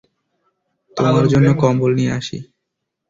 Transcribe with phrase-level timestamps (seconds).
[0.97, 2.37] তোমার জন্য কম্বল নিয়ে আসি।